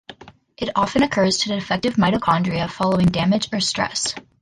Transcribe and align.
It 0.57 0.71
often 0.75 1.03
occurs 1.03 1.37
to 1.37 1.49
defective 1.49 1.93
mitochondria 1.93 2.67
following 2.67 3.05
damage 3.09 3.49
or 3.53 3.59
stress. 3.59 4.15